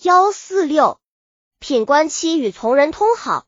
[0.00, 1.00] 幺四六，
[1.58, 3.46] 品官期与从人通好。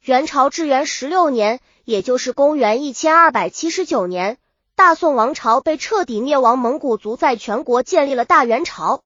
[0.00, 4.38] 元朝至元十六年，也就是公元一千二百七十九年，
[4.74, 9.02] 大宋王朝被彻底灭亡，蒙古族在全国建立了大元朝，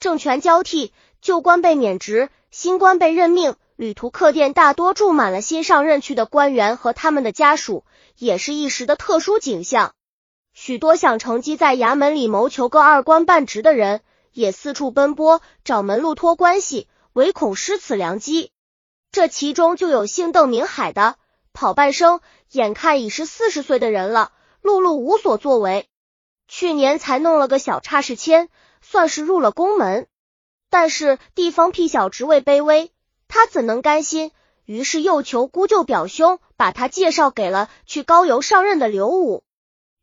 [0.00, 3.56] 政权交替，旧官被免职，新官被任命。
[3.76, 7.84] 旅途客店大多住满了新上任去的官员和他们的家属，
[8.18, 9.94] 也是一时的特殊景象。
[10.52, 14.02] 许多想乘机在衙门里谋求个二官半职的人。
[14.38, 18.52] 也四处奔波找门路托关系，唯恐失此良机。
[19.10, 21.16] 这其中就有姓邓名海的，
[21.52, 22.20] 跑半生，
[22.52, 24.30] 眼看已是四十岁的人了，
[24.62, 25.88] 碌碌无所作为。
[26.46, 28.48] 去年才弄了个小差事签，
[28.80, 30.06] 算是入了宫门。
[30.70, 32.92] 但是地方屁小职位卑微，
[33.26, 34.30] 他怎能甘心？
[34.64, 39.42] 于是又求姑舅表兄把他介绍给了去高邮上任的刘武。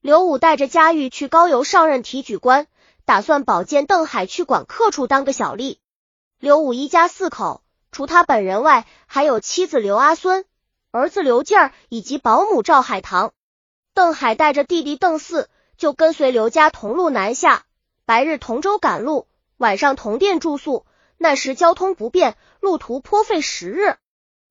[0.02, 2.68] 刘武带着佳玉去高邮上任提举官。
[3.06, 5.78] 打算保荐邓海去管客处当个小吏。
[6.40, 10.44] 刘武一家四口，除他本人外，还有妻子刘阿孙、
[10.90, 13.32] 儿子刘劲儿以及保姆赵海棠。
[13.94, 17.66] 邓海带着弟弟邓四，就跟随刘家同路南下，
[18.06, 19.28] 白日同舟赶路，
[19.58, 20.86] 晚上同店住宿。
[21.18, 23.96] 那时交通不便，路途颇费时日。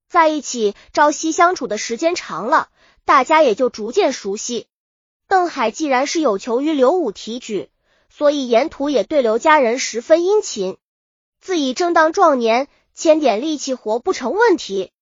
[0.09, 2.71] 在一起朝夕相处的时间长了，
[3.05, 4.69] 大家也就逐渐熟悉。
[5.27, 7.69] 邓海既然是有求于刘武提举。
[8.17, 10.79] 所以沿途也对刘家人十分殷勤，
[11.41, 14.93] 自己正当壮年，牵点力气活不成问题。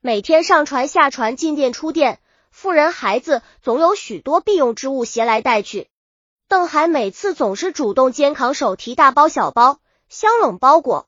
[0.00, 2.20] 每天上船下船，进店出店，
[2.50, 5.88] 妇人孩子总有许多必用之物携来带去。
[6.48, 11.06] 邓海每次总是主动肩扛手提大包小包，箱冷包裹，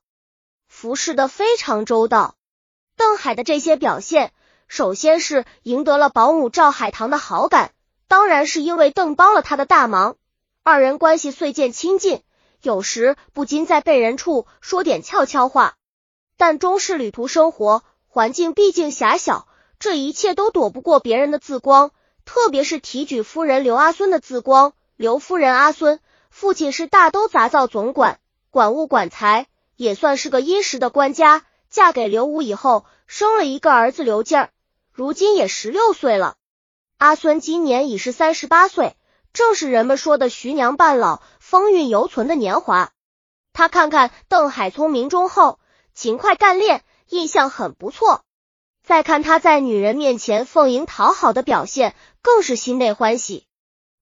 [0.69, 2.35] 服侍的非常周到。
[2.99, 4.35] 邓海的这些表现，
[4.69, 7.73] 首先是赢得了保姆赵海棠的好感，
[8.09, 10.19] 当然是因为邓帮了他的大忙。
[10.69, 12.25] 二人关系虽渐亲近，
[12.61, 15.77] 有时不禁在被人处说点悄悄话。
[16.37, 19.47] 但终是旅途生活，环境毕竟狭小，
[19.79, 21.93] 这一切都躲不过别人的自光。
[22.25, 24.73] 特别是提举夫人刘阿孙的自光。
[24.97, 26.01] 刘夫人阿孙
[26.31, 28.19] 父亲是大都杂造总管，
[28.51, 31.45] 管物管财，也算是个殷实的官家。
[31.71, 34.51] 嫁给刘武以后，生了一个儿子刘进儿，
[34.91, 36.35] 如今也十六岁了。
[36.99, 38.97] 阿孙今年已是三十八岁。
[39.37, 42.93] 正是人们说的“徐娘半老，风韵犹存”的年华。
[43.53, 45.61] 他看看邓海聪明忠厚、
[45.93, 48.25] 勤快干练，印象很不错。
[48.83, 53.47] 再看他在女人面前奉迎讨好的表现，更是心内欢喜。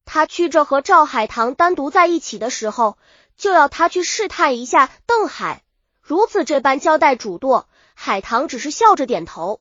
[0.05, 2.97] 他去着和赵海棠单独在一起的时候，
[3.37, 5.65] 就要他去试探一下邓海，
[6.01, 9.61] 如此这般交代嘱托，海棠只是笑着点头。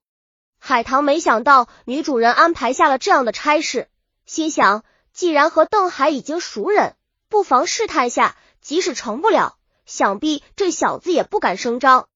[0.60, 3.90] 海棠没想到女主人安排下了这样的差事，
[4.28, 4.84] 心想。
[5.14, 6.96] 既然和邓海已经熟人，
[7.30, 12.08] 不妨试探下，即使成不了，想必这小子也不敢声张。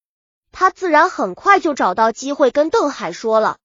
[0.51, 3.57] 他自然很快就找到机会跟邓海说了。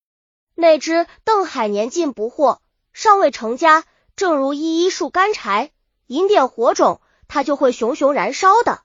[0.55, 2.59] 哪知邓海年近不惑，
[2.93, 3.85] 尚未成家，
[4.17, 5.71] 正如一一束干柴，
[6.07, 8.83] 引点火种，他就会熊熊燃烧的。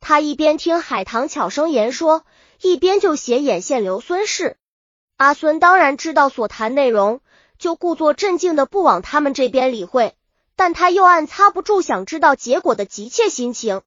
[0.00, 2.24] 他一边听海棠巧声言说，
[2.60, 4.56] 一边就写眼线刘孙氏。
[5.16, 7.20] 阿孙当然知道所谈内容。
[7.58, 10.14] 就故作镇静的不往他们这边理会，
[10.56, 13.82] 但他又暗擦不住想知道结果的急切心情，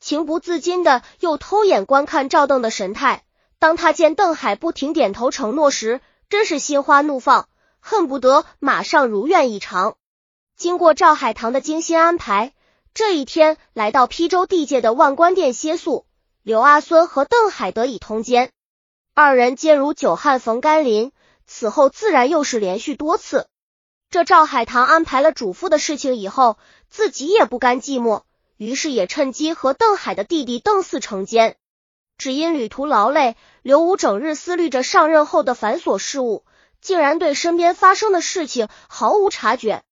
[0.00, 3.24] 情不自禁的又偷眼观看赵邓的神态。
[3.58, 7.48] 当他见邓海不停点头承诺时，真是心花怒放，
[7.78, 9.94] 恨不得马上如愿以偿。
[10.56, 12.52] 经过赵海棠的精心安排，
[12.94, 16.06] 这一天来到邳州地界的万官殿歇宿，
[16.42, 18.50] 刘阿孙和邓海得以通奸，
[19.14, 21.12] 二人皆如久旱逢甘霖。
[21.54, 23.46] 此后自然又是连续多次。
[24.08, 26.56] 这赵海棠安排了主妇的事情以后，
[26.88, 28.22] 自己也不甘寂寞，
[28.56, 31.56] 于是也趁机和邓海的弟弟邓四成奸。
[32.16, 36.46] 只因旅途劳累，刘武整日思虑着上任后的繁琐事务，
[36.80, 39.82] 竟然对身边发生的事情毫无察觉。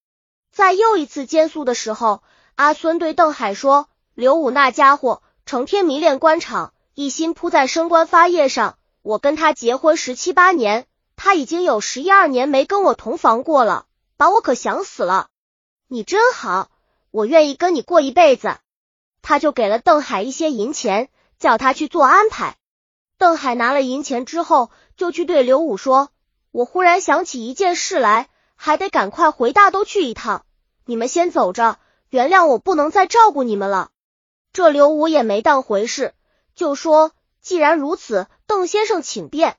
[0.50, 2.22] 在又一次监宿的时候，
[2.54, 8.78] 阿孙对邓海说：“刘武那家伙成天迷恋官场，一心扑在升官发业上。
[9.02, 10.86] 我跟他结婚十七八年。”
[11.22, 13.84] 他已经有十一二年没跟我同房过了，
[14.16, 15.28] 把我可想死了。
[15.86, 16.70] 你真好，
[17.10, 18.56] 我愿意跟你过一辈子。
[19.20, 22.56] 他就给了邓海一些银钱，叫他去做安排。
[23.18, 26.08] 邓海拿了银钱之后，就去对刘武说
[26.52, 30.46] ：“我忽然想起一件事来，还得赶快回大都去一趟。
[30.86, 31.78] 你们先走着，
[32.08, 33.90] 原谅我不能再照顾你们了。”
[34.54, 36.14] 这刘武也没当回事，
[36.54, 37.12] 就说
[37.42, 39.58] ：“既然如此，邓先生请便。”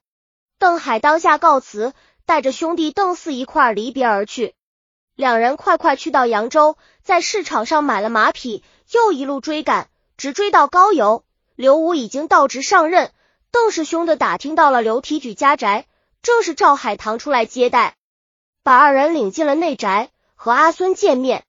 [0.61, 1.91] 邓海当下告辞，
[2.27, 4.53] 带着兄弟邓四一块离别而去。
[5.15, 11.23] 两人快快去到扬州，在市场上买了马匹，又一路追赶，直追到高邮。
[11.55, 13.11] 刘武已经到职上任，
[13.49, 15.87] 邓氏兄弟打听到了刘提举家宅，
[16.21, 17.95] 正是赵海棠出来接待，
[18.61, 21.43] 把二人领进了内宅，和阿孙见面。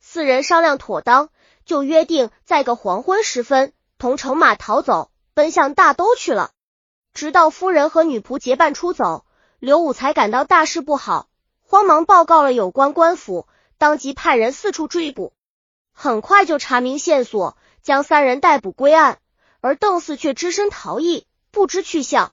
[0.00, 1.28] 四人商量妥当，
[1.66, 6.52] 就约定在个黄昏时分，同乘马逃走，奔向大都去了。
[7.16, 9.24] 直到夫人和女仆结伴出走，
[9.58, 11.30] 刘武才感到大事不好，
[11.62, 13.48] 慌忙报告了有关官府，
[13.78, 15.32] 当即派人四处追捕，
[15.94, 19.18] 很快就查明线索，将三人逮捕归案。
[19.62, 22.32] 而邓四却只身逃逸，不知去向。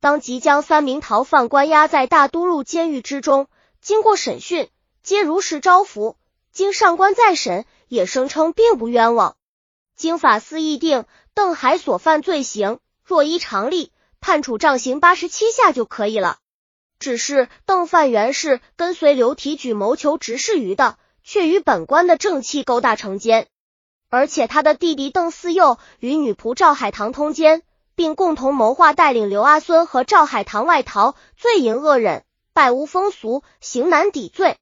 [0.00, 3.48] 当即将三名逃犯关押在大都路监狱之中，
[3.82, 4.70] 经过审讯，
[5.02, 6.16] 皆如实招服。
[6.50, 9.36] 经上官再审，也声称并不冤枉。
[9.96, 11.04] 经法司议定，
[11.34, 13.92] 邓海所犯罪行，若依常例，
[14.24, 16.38] 判处杖刑八十七下就可以了。
[16.98, 23.48] 只是邓范原是跟随刘提举谋求执事余的，却与本官的正气勾搭成奸。
[24.08, 27.60] 而且他的弟弟邓四幼与女仆赵海棠通奸，
[27.94, 32.24] 并共同谋划带领刘阿孙和赵海棠外逃，罪淫恶忍，
[32.54, 34.56] 败无风俗，刑难抵罪。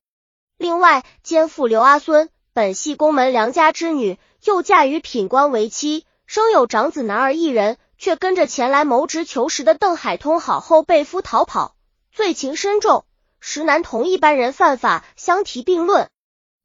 [0.59, 11.76] 另外，奸妇刘阿孙本系宫门良家之女，又嫁于品官为妻，生有长子男儿一人，却跟着前来谋职求实的邓海通好后被夫逃跑，
[12.10, 13.04] 罪情深重，
[13.38, 16.10] 实难同一般人犯法相提并论，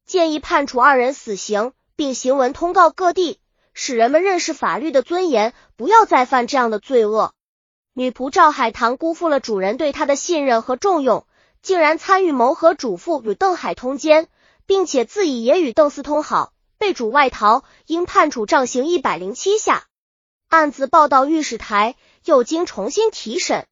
[0.03, 1.73] 建议判处二人死刑。
[1.95, 3.39] 并行文通告各地，
[3.73, 7.33] 使人们认识法律的尊严，不要再犯这样的罪恶。
[7.93, 11.27] 女仆赵海棠辜负了主人对她的信任和重用，
[11.61, 14.27] 竟然参与谋合主妇与邓海通奸，
[14.65, 19.85] 并且自己也与邓思通好，被主外逃，应判处杖刑一百零七下。
[20.47, 23.67] 案子报到御史台，又经重新提审，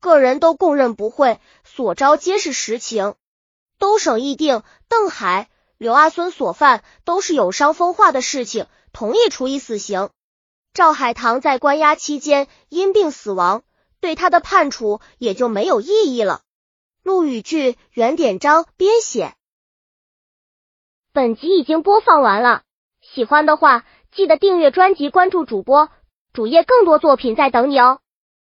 [0.00, 3.14] 个人都供认不讳，所招皆是实情。
[3.78, 5.48] 都省议定邓海。
[5.78, 10.10] 刘阿孙所犯都是有伤风化的事情，同意处以死刑。
[10.74, 13.62] 赵海棠在关押期间因病死亡，
[14.00, 16.42] 对他的判处也就没有意义了。
[17.02, 19.34] 陆羽剧原典章编写。
[21.14, 22.62] 本集已经播放完了，
[23.00, 25.88] 喜欢的话记得订阅专辑，关注主播
[26.32, 28.00] 主页，更多作品在等你哦。